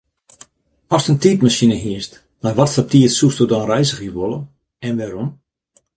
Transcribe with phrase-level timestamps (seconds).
[0.97, 2.11] Ast in tiidmasine hiest,
[2.47, 4.33] nei watfoar tiid soest dan dan reizgje wol
[4.87, 5.29] en wêrom?